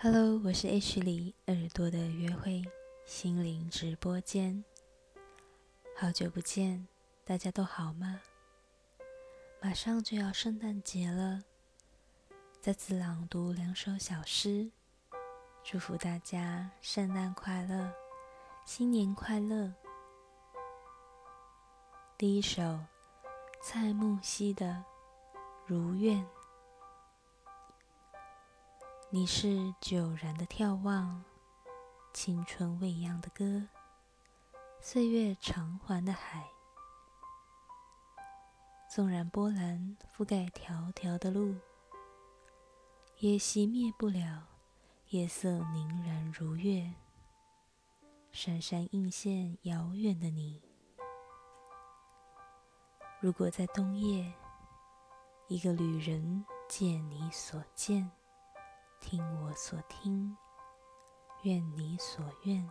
[0.00, 2.62] Hello，我是 H 里耳朵的约会
[3.04, 4.64] 心灵直播间。
[5.96, 6.86] 好久不见，
[7.24, 8.20] 大家都好吗？
[9.60, 11.42] 马上就要圣诞节了，
[12.60, 14.70] 再次朗读两首小诗，
[15.64, 17.92] 祝福大家圣诞快乐，
[18.64, 19.74] 新年快乐。
[22.16, 22.78] 第一首，
[23.60, 24.66] 蔡木熙的
[25.66, 26.24] 《如愿》。
[29.10, 31.24] 你是久然的眺望，
[32.12, 33.66] 青春未央的歌，
[34.82, 36.46] 岁月偿还的海。
[38.86, 41.56] 纵然波澜覆盖条条的路，
[43.20, 44.46] 也熄灭不了
[45.08, 46.92] 夜色凝然如月，
[48.30, 50.60] 闪闪映现遥远的你。
[53.20, 54.30] 如果在冬夜，
[55.46, 58.10] 一个旅人见你所见。
[59.00, 60.36] 听我所听，
[61.42, 62.68] 愿你所愿，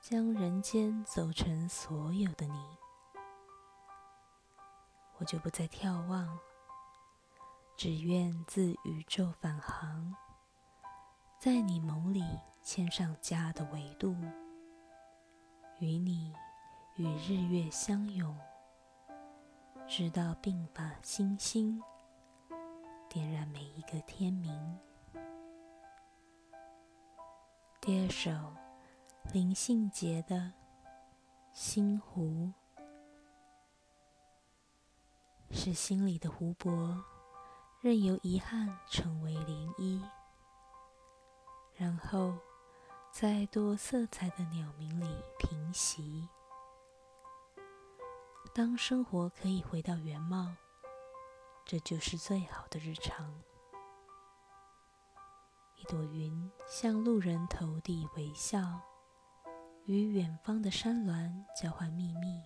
[0.00, 2.76] 将人间走成所有的你，
[5.18, 6.38] 我就不再眺望，
[7.76, 10.14] 只愿自宇宙返航，
[11.40, 12.22] 在你眸里
[12.62, 14.14] 牵上家的维度，
[15.80, 16.32] 与你
[16.96, 18.38] 与日月相拥，
[19.88, 21.82] 直到鬓发星星。
[23.10, 24.52] 点燃每一个天明。
[27.88, 28.30] 第二首，
[29.32, 30.36] 林信杰的
[31.54, 32.52] 《星湖》，
[35.50, 37.02] 是心里的湖泊，
[37.80, 40.02] 任由遗憾成为涟漪，
[41.76, 42.36] 然后
[43.10, 46.28] 在多色彩的鸟鸣里平息。
[48.52, 50.54] 当生活可以回到原貌。
[51.64, 53.42] 这就是最好的日常。
[55.78, 58.80] 一朵云向路人投递微笑，
[59.84, 62.42] 与远方的山峦交换秘密。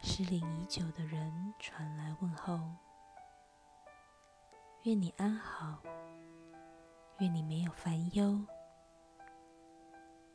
[0.00, 2.58] 失联已久的人传来问候：
[4.84, 5.82] 愿你安好，
[7.18, 8.42] 愿你没有烦忧，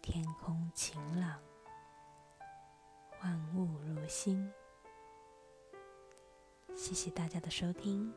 [0.04, 1.42] 天空晴朗，
[3.24, 4.52] 万物如新。
[6.76, 8.14] 谢谢大家的收听。